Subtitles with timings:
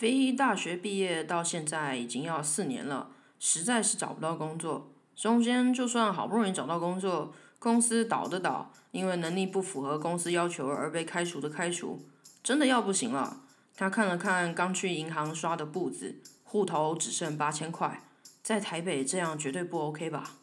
[0.00, 4.90] V 大学毕业到现在已经要四年了，实在是找不到工作。
[5.14, 12.04] 中间就算好不容易找到工作，公司倒的倒，因为能力不符合公司要求而被开除的开除，
[12.42, 13.42] 真的要不行了。
[13.76, 18.02] 他看了看刚去银行刷的簿子，户头只剩八千块，
[18.42, 20.34] 在台北这样绝对不 OK 吧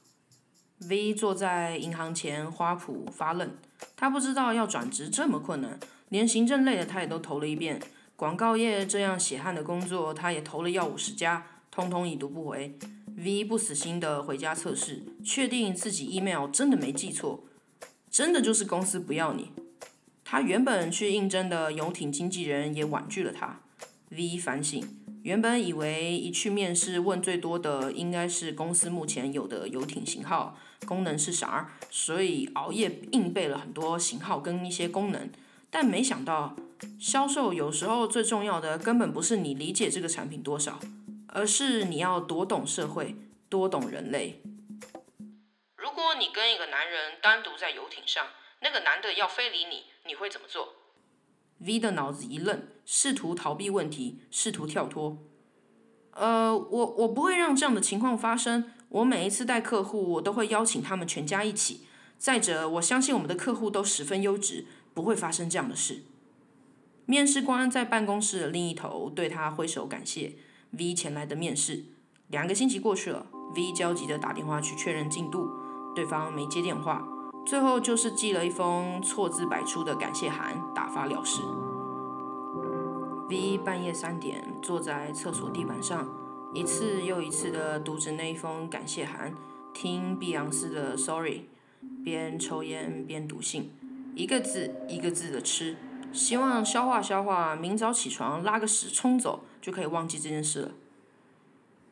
[0.88, 3.52] ？V 坐在银行前花圃发愣，
[3.98, 5.78] 他不知道要转职这么困难，
[6.08, 7.82] 连行政类的他也都投了一遍。
[8.22, 12.78] 广告业这样血汗的工作，他也投了要五十家，通通已读不回。
[13.18, 17.44] V 不死心的回家测试，确定自己 email 真的没记错，
[18.12, 19.52] 真的就是公司不要你。
[20.24, 23.62] 他原本去应征的游艇经纪人也婉拒了他。
[24.10, 24.88] V 反省，
[25.24, 35.28] 原本以为一去面试问最多的应该是公司目前有的游艇型号、功能是啥，所以熬夜硬背了很多型号跟一些功能，
[35.72, 36.56] 但没想到。
[37.00, 40.80] 销售有时候最重要的根本不是你理解这个产品多少，
[41.28, 43.16] 而是你要多懂社会，
[43.50, 44.42] 多懂人类。
[45.76, 48.26] 如果你跟一个男人单独在游艇上，
[48.62, 50.76] 那个男的要非礼你，你会怎么做
[51.60, 55.18] ？V 的脑子一愣，试图逃避问题，试图跳脱。
[56.12, 58.72] 呃，我我不会让这样的情况发生。
[58.90, 61.88] 我每一次带客户，我都会邀请他们全家一起。
[62.18, 66.04] 再者，我相信我们的客户都十分优质，不会发生这样的事。
[67.12, 70.32] 面试官在办公室的另一头对他挥手感谢
[70.70, 71.84] V 前来的面试。
[72.30, 75.50] 两个星期过去了，V 焦急的打电话去确认进度，
[75.94, 77.06] 对方没接电话，
[77.46, 81.42] 最后就是寄了一封错字百出的感谢函，打发了事。
[83.30, 86.08] V 半夜三点坐在厕所地板上，
[86.54, 89.36] 一次又一次的读着那一封感谢函，
[89.74, 91.42] 听碧昂斯的 Sorry，
[92.06, 93.70] 边抽烟边读信，
[94.16, 95.76] 一个字一个字的吃。
[96.14, 100.72] 希望消化消化，明早起床拉个屎冲走就可以忘记这件事了。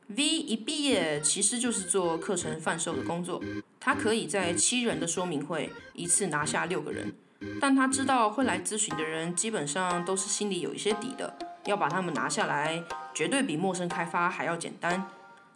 [0.08, 3.42] V 一毕业其实就是做课程贩售的工作，
[3.80, 7.14] 他可以在七人的说明会一次拿下六个人，
[7.62, 12.84] 但他知道会来咨询的人基本上都是心里有一些底的，要把他们拿下来
[13.14, 15.06] 绝对比陌生开发还要简单，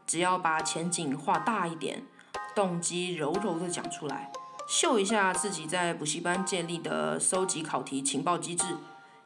[0.05, 2.03] 只要把前景画大一点，
[2.53, 4.31] 动机柔柔的讲出来。
[4.67, 8.63] 秀一下自己在补习班建立的搜集考题情报机制，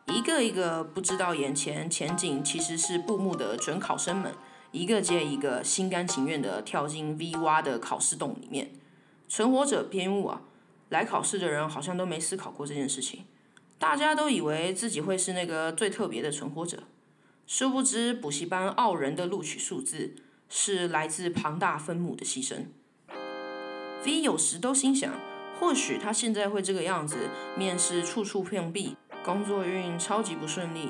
[0.07, 4.33] 一个一个不知道眼前前景其实是布幕的准考生们，
[4.71, 8.71] 一个接一个心甘情愿地跳进 V 挖的考试洞里面。
[9.29, 10.41] 存活者偏误啊！
[10.89, 13.25] 来考试的人好像都没思考过这件事情，
[13.77, 16.83] 大家都以为自己会是那个最特别的存活者，
[17.45, 20.15] 殊不知补习班傲人的录取数字
[20.49, 22.67] 是来自庞大分母的牺牲。
[24.05, 25.11] V 有时都心想，
[25.59, 27.17] 或许他现在会这个样子，
[27.57, 30.89] 面试处处碰壁，工作运超级不顺利，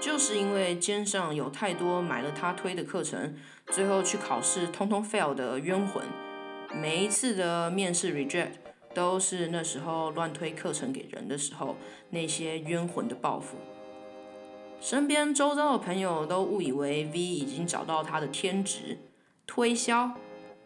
[0.00, 3.34] 就是因为肩上有太多买了他推的课程，
[3.66, 6.02] 最后去考试通通 fail 的冤魂。
[6.72, 8.52] 每一次的面试 reject，
[8.94, 11.76] 都是那时候乱推课程给人的时候，
[12.10, 13.56] 那些冤魂的报复。
[14.80, 18.98] 身边周遭的朋友都误以为 V 已经找到他的天职，
[19.46, 20.12] 推销。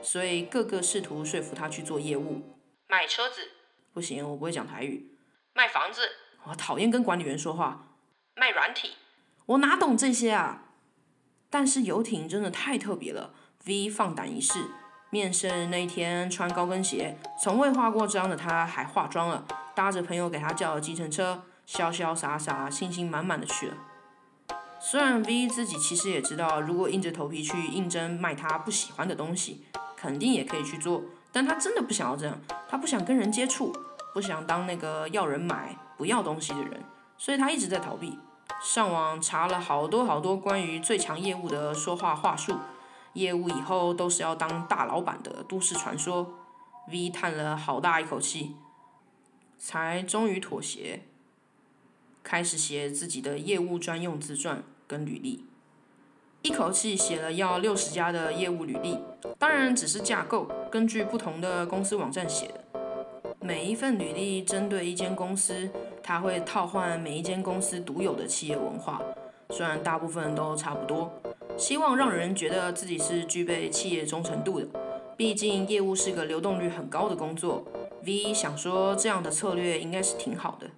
[0.00, 3.52] 所以个个试图说服他去做业务，买车子
[3.92, 5.12] 不行，我不会讲台语。
[5.54, 6.02] 卖房子，
[6.44, 7.96] 我讨厌跟管理员说话。
[8.34, 8.92] 卖软体，
[9.46, 10.62] 我哪懂这些啊？
[11.50, 13.34] 但是游艇真的太特别了。
[13.66, 14.66] V 放胆一试，
[15.10, 23.76] 面试那天穿高跟鞋，从未化过妆的他还化妆了，搭着朋友给他叫的计程车，潇潇洒洒、信心满满的去了。
[24.80, 29.64] 虽然 V 自己其实也知道，如果硬着头皮去应征卖他不喜欢的东西。
[30.00, 32.38] 肯定也可以去做，但他真的不想要这样，
[32.68, 33.74] 他不想跟人接触，
[34.14, 36.84] 不想当那个要人买不要东西的人，
[37.16, 38.16] 所以他一直在逃避。
[38.62, 42.56] 上网查了好多好多关于最强业务的说话话术，
[43.14, 46.34] 业务以后都是要当大老板的都市传说。
[46.90, 48.56] V 叹了好大一口气，
[49.58, 51.02] 才终于妥协，
[52.22, 55.44] 开始写自己的业务专用自传跟履历。
[56.48, 58.98] 一口气写了要六十家的业务履历，
[59.38, 63.34] 当然只是架构，根据不同的公司网站写的。
[63.38, 65.68] 每一份履历针对一间公司，
[66.02, 68.98] 他会套换每一间公司独有的企业文化，
[69.50, 71.12] 虽然大部分都差不多，
[71.58, 74.66] 希望让人觉得自己是具备企业忠诚度的。
[75.18, 77.62] 毕竟业务是个流动率很高的工作。
[78.04, 80.70] V 想说这样的策略应该是挺好的。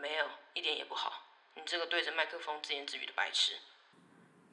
[0.00, 1.10] 没有，一点也不好。
[1.56, 3.54] 你这个对着麦克风自言自语的白痴。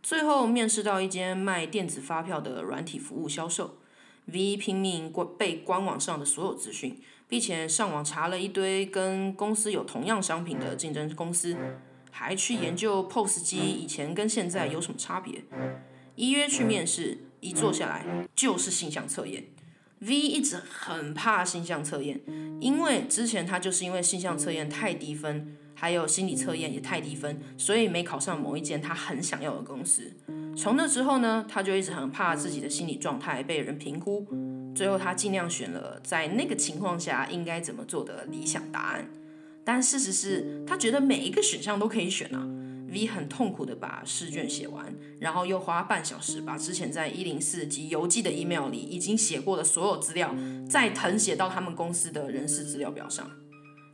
[0.06, 3.80] 最后面试到一间卖电子发票的软体服务销售
[4.25, 11.57] ，V 拼命背官网上的所有资讯，并且上网查了一堆跟公司有同样商品的竞争公司，
[12.12, 15.44] 还去研究 POS 机以前跟现在有什么差别。
[16.16, 19.46] 一约去面试，一坐下来就是性向测验。
[20.01, 22.22] V 一直很怕性向测验，
[22.62, 30.12] 因为之前他就是因为性向测验太低分，还有心理测验也太低分，所以没考上某一间他很想要的公司。
[30.57, 34.25] 从那之后呢，他就一直很怕自己的心理状态被人评估。
[34.74, 39.07] 最后他尽量选了在那个情况下应该怎么做的理想答案。
[39.63, 42.48] 但事实是他觉得每一个选项都可以选啊。
[42.88, 50.33] V 很痛苦的把试卷写完，然后又花半小时把之前在一零四及邮寄的 email 里已经写过的所有资料，
[50.69, 53.30] 再誊写到他们公司的人事资料表上，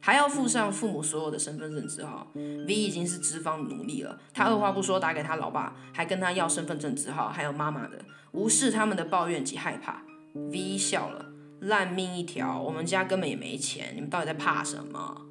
[0.01, 2.27] 还要附上父母所有的身份证字号。
[2.33, 7.99] V 已经是资方奴隶了，他二话不说打给他老爸，还跟他要身份证字号，还有妈妈的，
[8.31, 10.03] 无视他们的抱怨及害怕。
[10.33, 11.27] V 笑了，
[11.59, 15.21] 烂命一条，我们家根本也没钱，你们到底在怕什么？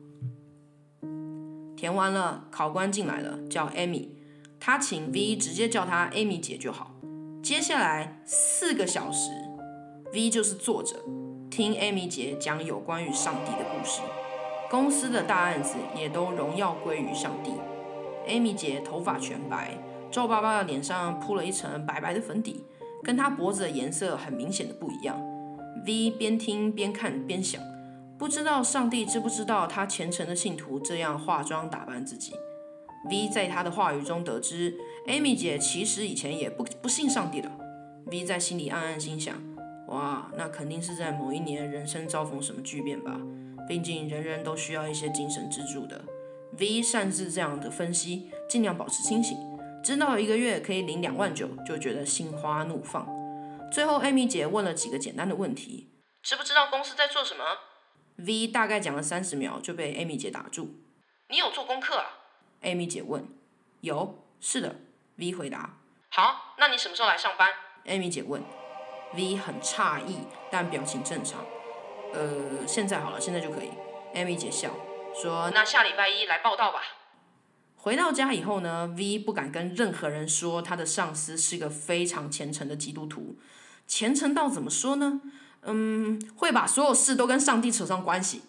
[1.76, 4.11] 填完了，考官进来了，叫 Amy，
[4.61, 6.94] 他请 V 直接叫他 Amy 姐就好。
[7.43, 9.31] 接下来四个小时
[10.12, 10.96] ，V 就是坐着
[11.50, 14.02] 听 Amy 姐讲有关于上帝的故事，
[14.70, 17.50] 公司的大案子也都荣耀归于上帝。
[18.28, 19.76] Amy 姐头发全白，
[20.12, 22.64] 皱巴巴的脸上铺了一层白白的粉底，
[23.02, 25.20] 跟她脖子的颜色很明显的不一样。
[25.84, 27.61] V 边听边看边想。
[28.17, 32.32] 不知道上帝知不知道他虔诚的信徒这样化妆打扮自己
[33.11, 34.78] ？V 在他的话语中得知
[35.08, 37.50] ，Amy 姐其实以前也不不信上帝的。
[38.05, 39.34] V 在心里暗暗心想：
[39.88, 43.19] 哇，那肯定是在某一年人生遭逢什么巨变吧。
[43.70, 46.05] 毕竟人人都需要一些精神支柱的。
[46.58, 49.38] V 擅自这样的分析，尽量保持清醒。
[49.81, 53.06] 知道一个月可以领两万九，就觉得心花怒放。
[53.70, 55.88] 最后，Amy 姐问了几个简单的问题：
[56.20, 57.44] 知不知道公司在做什么
[58.17, 60.75] ？V 大概讲了三十秒就被 Amy 姐打住。
[61.28, 62.06] 你有做功课啊
[62.62, 63.25] ？Amy 姐问。
[63.82, 64.81] 有，是的。
[65.14, 65.78] V 回答。
[66.08, 67.49] 好，那你什么时候来上班
[67.87, 68.43] ？Amy 姐问。
[69.14, 70.19] V 很诧异，
[70.50, 71.46] 但表情正常。
[72.12, 73.71] 呃，现在好了，现在就可以。
[74.15, 74.71] Amy 姐笑
[75.15, 76.81] 说：“那下礼拜一来报道吧。”
[77.77, 83.37] 回到家以后呢，V 不敢跟任何人说他的上司是个非常虔诚的基督徒。
[83.87, 85.21] 虔诚到怎么说呢？
[85.62, 88.43] 嗯，会把所有事都跟上帝扯上关系。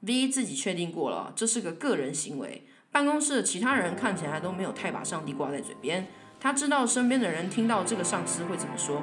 [0.00, 2.66] V 自己确定过了，这是个个人行为。
[2.90, 6.06] 办公室的其他人看起来都没有太把上帝挂在嘴边。
[6.40, 9.02] 他知道身边的人听到这个上司会怎么说。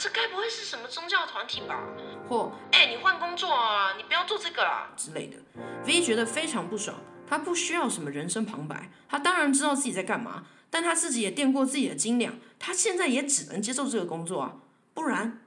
[0.00, 1.78] 啊，这该不会是什么宗教团体吧？
[2.26, 5.36] 或，哎，你换工作啊，你不要做这个啦之类的。
[5.84, 6.96] V 觉得非常不爽。
[7.28, 12.34] 他不需要什么人生旁白，他当然知道自己在干嘛，但他自己也垫过自己的斤两。
[12.58, 14.56] 他现在也只能接受这个工作啊，
[14.94, 15.42] 不然。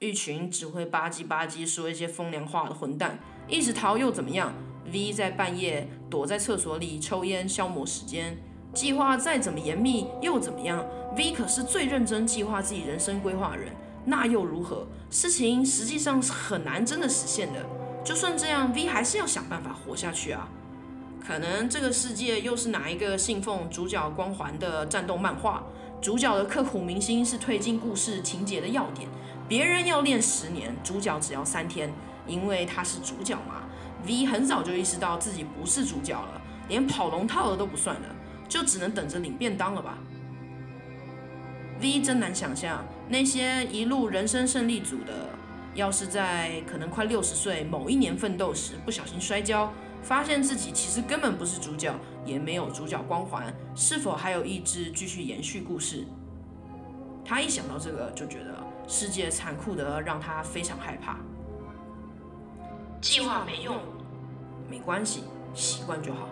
[0.00, 3.18] 一群只会吧唧吧唧说一些风凉话的混蛋，
[3.48, 4.52] 一直逃又怎么样
[4.90, 10.84] ？V 在半夜躲在厕所里抽烟消磨时间，计划再怎么严密又怎么样
[11.16, 13.74] ？V 可是最认真计划自己人生规划的人，
[14.04, 14.86] 那又如何？
[15.10, 17.66] 事情实际上是很难真的实现的。
[18.04, 20.48] 就算这样，V 还是要想办法活下去啊。
[21.26, 25.62] 可能这个世界又是哪一个信奉主角光环的战斗漫画？
[26.00, 29.08] 主角的刻骨铭心是推进故事情节的要点。
[29.46, 31.92] 别人要练十年，主角只要三天，
[32.26, 33.64] 因为他是主角嘛。
[34.06, 38.08] V 很早就意识到自己不是主角了，连跑龙套的都不算了，
[38.50, 39.96] 就只能等着领便当了吧。
[41.80, 45.30] V 真难想象那些一路人生胜利组的，
[45.74, 51.94] 要是在可能快六十岁某一年奋斗时不小心摔跤，发现自己其实根本不是主角，
[52.26, 56.04] 也没有主角光环，是否还有意志继续延续故事？
[57.24, 58.54] 他一想到这个就觉得。
[58.92, 61.16] 世界残酷的让他非常害怕。
[63.00, 63.76] 计划没用，
[64.68, 65.22] 没关系，
[65.54, 66.28] 习惯就好。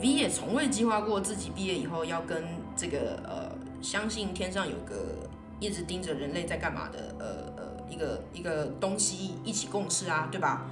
[0.00, 2.44] V 也从未计划过自己毕业以后要跟
[2.76, 5.28] 这个呃，相信天上有个
[5.60, 10.66] 一直盯着人类在干嘛的呃呃一个一个东西一起共事啊，对吧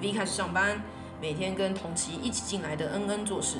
[0.00, 0.82] ？V 开始上班，
[1.20, 3.58] 每天跟同期一起进来的恩恩做事。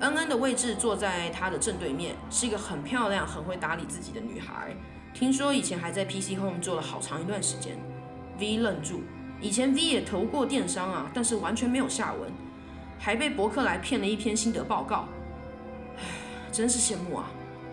[0.00, 4.76] 恩恩的位置坐在他的正对面，是一个很漂亮、很会打理自己的女孩。
[5.14, 7.76] 听说以前还在 PC Home 做了好长一段时间
[8.38, 9.02] ，V 愣住。
[9.40, 12.30] 以前 V 也投过电商啊，但是完全没有下文，
[12.98, 15.08] 还被伯克莱骗了一篇心得报告。
[15.96, 16.02] 唉，
[16.52, 17.30] 真是羡慕啊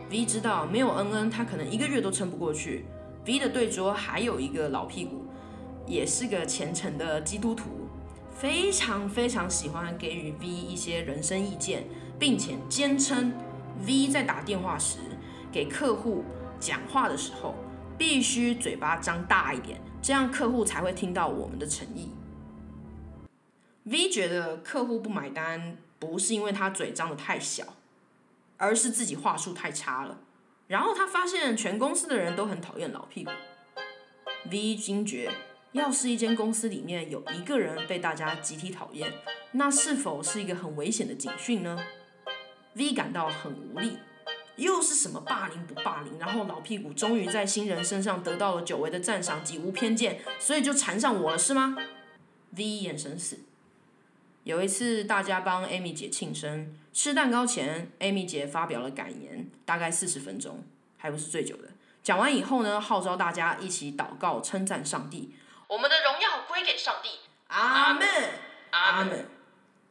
[0.09, 2.85] ！V 知道没有恩恩，他可能一个月都撑不过去。
[3.25, 5.25] V 的对桌还有一个老屁股，
[5.87, 7.87] 也是个虔诚的基督徒，
[8.31, 11.85] 非常非常喜欢给予 V 一些人生意见，
[12.19, 13.33] 并且坚称
[13.85, 14.99] V 在打电话时
[15.51, 16.23] 给客户。
[16.57, 17.53] 讲话的时候
[17.97, 22.09] 必须嘴巴张大一点，这样客户才会听到我们的诚意。
[23.85, 27.75] V 觉得客户不买单不是因为他嘴张得太小，
[28.57, 30.19] 而是自己话术太差了。
[30.67, 33.29] 然后他发现全公司的人都很讨厌老屁股。
[34.49, 35.31] V 惊觉，
[35.73, 39.13] 要是一间公司里面有一个人被大家集体讨厌，
[39.51, 41.77] 那是否是一个很危险的警讯呢
[42.73, 43.99] ？V 感到很无力。
[44.55, 46.17] 又是什么霸凌不霸凌？
[46.17, 51.77] 然后老屁股终于在新人身上得到了久违的赞赏及无偏见，所以就缠上我了是吗
[52.55, 53.41] ？V 眼神死。
[54.45, 60.63] 有一次大家帮 Amy 姐庆生，吃蛋糕前，Amy 姐发表了感言，大概四十分钟，
[60.97, 61.69] 还不是最久的。
[62.03, 65.33] 讲完以后呢，号召大家一起祷告称赞上帝，
[65.67, 67.09] 我们的荣耀归给上帝，
[67.47, 68.07] 阿门，
[68.69, 69.25] 阿门。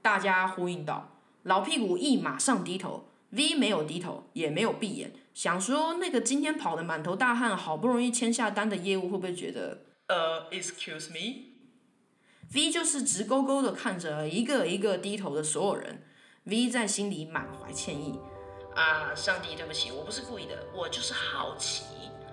[0.00, 1.10] 大家呼应道，
[1.42, 3.08] 老屁股一马上低头。
[3.30, 11.10] V 没有低头，也没有闭眼，想说那个今天跑得满头大汗，好不容易签下单的业务会不会觉得，呃，excuse
[12.52, 16.02] V 就是直勾勾的看着一个一个低头的所有人
[16.44, 18.18] ，V 在心里满怀歉意，
[18.74, 21.84] 啊，上帝对不起，我不是故意的，我就是好奇，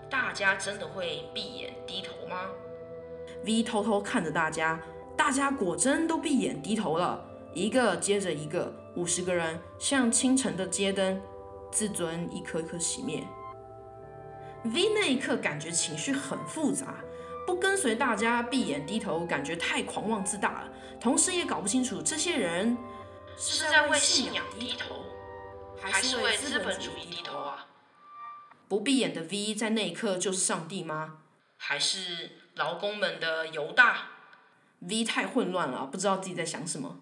[0.10, 2.50] 大家真的会闭眼低头吗
[3.46, 4.82] ？V 偷偷看着大家，
[5.16, 8.74] 大家果真都闭眼低头了，一个接着一个。
[8.98, 11.18] 五十个人像清晨的街灯，
[11.72, 13.24] 自尊一颗颗熄灭。
[14.66, 16.98] V 那一刻感觉情绪很复杂，
[17.46, 20.70] 不跟随大家闭眼低头，感觉太狂妄自大了。
[21.00, 22.78] 同时也搞不清楚这些人
[23.38, 24.96] 是在为信仰低头，
[25.82, 27.68] 还是为资本主义低头啊？
[28.68, 31.18] 不闭眼的 V 在那一刻就是上帝吗？
[31.58, 34.10] 还是劳工们的犹大
[34.80, 37.02] ？V 太混乱了，不知道自己在想什么。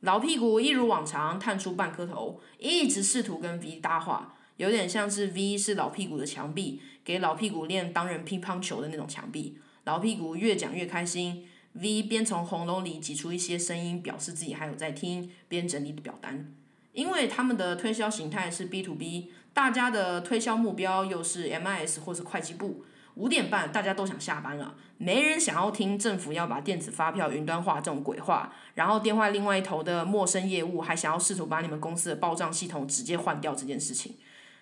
[0.00, 9.56] 老屁股一如往常探出半颗头，一直试图跟 V 搭话，有点像是 V 是老屁股的墙壁，给老屁股练当人乒乓球的那种墙壁。
[9.84, 16.52] 老屁股越讲越开心，V 边从喉咙里挤出一些声音，表示自己还有在听，边整理表单。
[16.92, 22.84] 因为他们的推销形态是 B to B，大家的推销目标又是 MIS 或是会计部。
[23.14, 28.52] 五点半，大家都想下班了，没人想要听政府要把电子发票云端化这种鬼话。
[28.74, 34.14] 然后电话另外一头的陌生业务还想要试图把你们公司的报账系统直接换掉这件事情，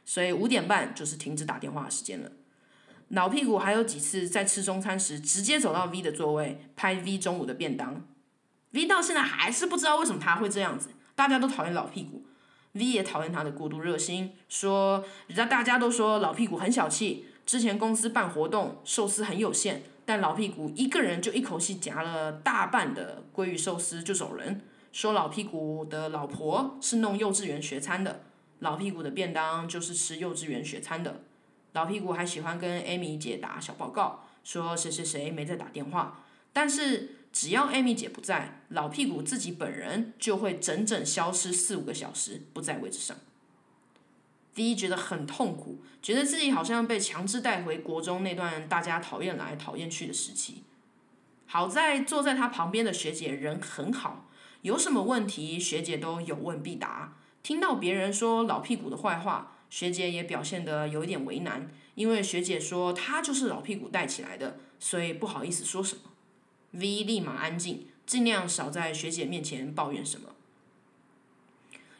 [0.08, 2.32] 所以五点半就是停止打电话的时间了。
[3.08, 8.06] 老屁股还有几次在吃中餐时直接走到 V 的座位拍 V 中午的便当
[8.70, 10.88] ，V 到现在还是不知道为什么他会这样子。
[11.14, 12.24] 大家都讨厌老屁股
[12.72, 17.26] ，V 也讨厌他的过度热心，说人家大家都说老屁股很小气。
[17.44, 24.62] 之前公司办活动，寿司很有限，但老屁股一个人就一口气夹了大半的鲑鱼寿司就走人。
[24.90, 28.22] 说老屁股的老婆是弄幼稚园学餐的，
[28.60, 31.22] 老屁股的便当就是吃幼稚园学餐的。
[31.72, 36.24] 老屁股还喜欢跟 Amy 姐打小报告，说谁谁谁没在打电话。
[36.52, 43.16] 但是只要 Amy 姐不在，老屁股自己本人就会整整消失四五个小时，不在位置上。
[44.56, 50.64] V 觉得很痛苦，觉得自己好像被强制带回国中那段大家讨厌来讨厌去的时期。
[51.46, 54.28] 好在坐在他旁边的学姐人很好，
[54.62, 57.17] 有什么问题学姐都有问必答。
[57.48, 66.02] 听到别人说老屁股的坏话，学姐也表现得有一点为难，因为学姐说她就是老屁股带起来的，所以不好意思说什么。
[66.72, 70.34] V 立马安静，尽量少在学姐面前抱怨什么。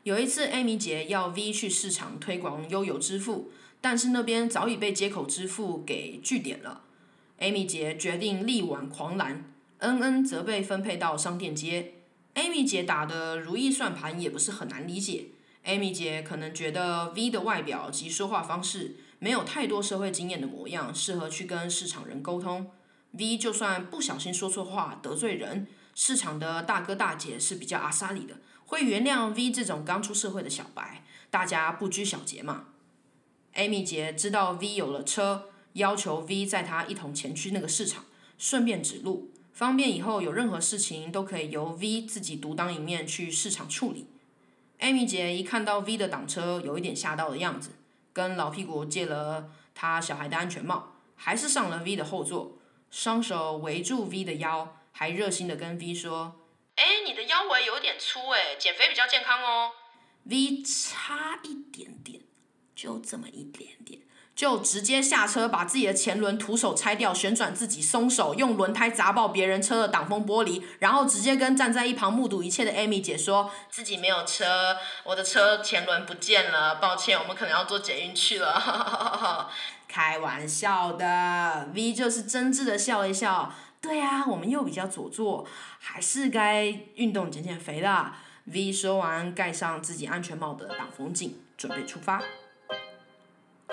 [0.02, 3.50] 有一次，艾米姐要 V 去市场推广悠游支付，
[3.80, 6.82] 但是那边早已被接口支付给据点了。
[7.38, 11.94] 艾米姐决定力挽狂澜，恩恩则被分配到商店街。
[12.34, 15.28] 艾米姐打的如意算盘也不是很难理解。
[15.68, 22.70] Amy 姐可能觉得 V 的外表及说话方式没有太多社会经验的模样，适合去跟市场人沟通。
[23.12, 28.38] V 就算不小心说错话得罪人，市场的大哥大姐是比较阿萨里的。
[28.64, 32.68] 会原谅 V 这种刚出社会的小白，大家不拘小节嘛。
[33.54, 38.06] Amy 姐知道 V 有了车，要求 V 载她一同前去那个市场，
[38.38, 44.06] 顺便指路，方便以后有任何事情都可以由 V 自己独当一面去市场处理。
[44.78, 47.70] 艾米姐一看到 V 的挡车，有一点吓到的样子，
[48.12, 52.58] 跟老屁股借了他小孩的安全帽，还是上了 V 的后座，
[52.90, 56.40] 双手围住 V 的腰，还热心的跟 V 说。
[56.76, 59.73] 哎，你的腰围有点粗哎，减肥比较健康哦。
[60.23, 62.23] V 差一点点，
[62.76, 64.00] 就这么一点点，
[64.38, 79.50] 就直接下车把自己的前轮徒手拆掉，旋转自己松手，用轮胎砸爆别人车的挡风玻璃，然后直接跟站在一旁目睹一切的 Amy 姐说自己没有车，我的车前轮不见了，抱歉，我们可能要坐捷运去了。
[79.88, 83.52] 开玩笑的，V 就是真挚的笑一笑。
[83.80, 85.45] 对啊，我们又比较左坐，
[85.80, 88.12] 还是该运动减减肥的。
[88.45, 92.23] V 说完，盖上自己安全帽的挡风镜，准备出发。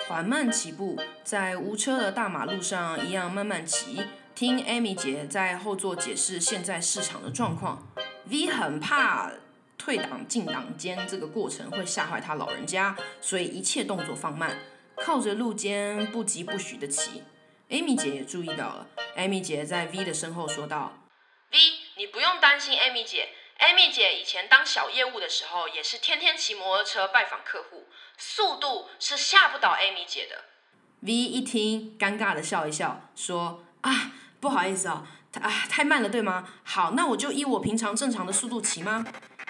[0.08, 4.04] 缓慢起步，在无车的大马路上一样慢慢骑。
[4.36, 7.88] 听 Amy 姐在后座解释现在市场的状况。
[8.26, 9.32] V 很怕
[9.76, 14.56] 退档进档间这个过程会吓坏他老人家，所以一切动作放慢，
[14.94, 17.24] 靠着路肩不疾不徐的骑。
[17.68, 18.86] Amy 姐也注意到了
[19.16, 20.92] ，Amy 姐在 V 的身后说道
[21.50, 21.58] ：“V，
[21.96, 23.28] 你不用担心 Amy 姐。
[23.58, 30.44] Amy 姐以前当小业务的时候，也是天天骑摩托车拜访客户，速度是吓不倒 Amy 姐的。
[31.00, 35.04] ”V 一听，尴尬的笑一笑，说：“啊。”不好意思哦，
[35.40, 36.46] 啊，太慢了，对吗？
[36.62, 39.04] 好，那我就依我平常正常的速度骑吗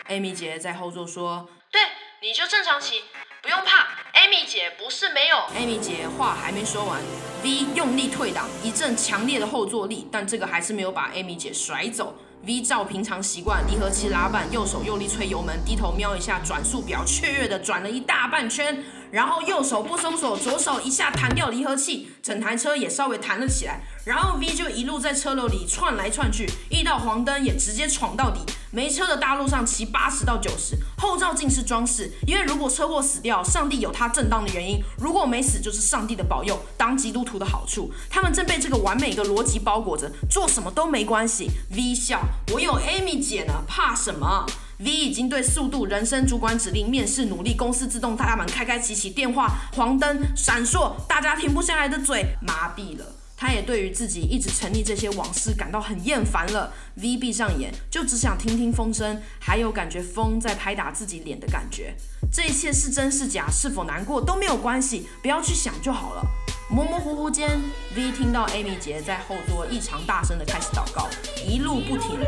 [0.08, 1.80] ？Amy 姐在后座说：“对，
[2.22, 3.02] 你就正常骑，
[3.42, 3.88] 不用怕。
[4.14, 5.36] ”Amy 姐不是没有。
[5.54, 7.02] Amy 姐话还没说完
[7.42, 12.16] ，V 用力退档，一阵强烈的后坐力，但这个还是没有把 Amy 姐甩走。
[12.46, 18.84] V 照平常习惯，离合器拉板，右手用力吹油门，低头瞄一下转速表，雀跃的转了一大半圈。
[19.10, 23.80] 然后右手不松手，左手一下弹掉离合器，整台车也稍微弹了起来。
[24.04, 28.40] 然后 V 就一路在车流里窜来窜去，遇到黄灯也直接闯到底。
[28.70, 37.90] 没车的大路上骑八十到九十，后照镜是装饰，因为如果车祸死掉，上帝有他正当的原因；如果没死，就是上帝的保佑，当基督徒的好处。
[38.10, 41.50] 他们正被这个完美的逻辑包裹着，做什么都没关系。
[41.70, 42.20] V 笑，
[42.52, 44.44] 我有 Amy 姐呢，怕什么
[44.78, 53.04] ？V 已经对速度、人生主管指令、面试努力、公司自动大门开开启启、电话黄灯闪烁、大家停不下来的嘴麻痹了。
[53.38, 56.72] 他也对于自己一直沉溺这些往事感到很厌烦了。
[56.94, 61.94] V 闭上眼，就只想听听风声，还有感觉风在拍打自己脸的感觉。
[62.32, 66.22] 这一切是真是假，是否难过都没有关系，不要去想就好了。
[66.70, 67.60] 模模糊糊间
[67.94, 71.06] ，V 听到 Amy 姐在后座异常大声的开始祷告，
[71.46, 72.18] 一路不停。